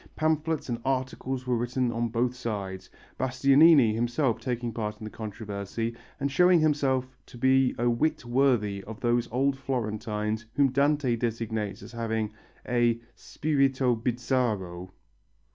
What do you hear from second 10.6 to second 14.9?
Dante designates as having a "spirito bizzarro."